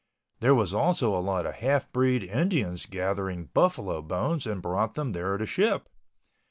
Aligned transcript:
There 0.39 0.55
was 0.55 0.73
also 0.73 1.15
a 1.15 1.21
lot 1.21 1.45
of 1.45 1.53
half 1.53 1.91
breed 1.91 2.23
Indians 2.23 2.87
gathering 2.87 3.51
buffalo 3.53 4.01
bones 4.01 4.47
and 4.47 4.59
brought 4.59 4.95
them 4.95 5.11
there 5.11 5.37
to 5.37 5.45
ship. 5.45 5.87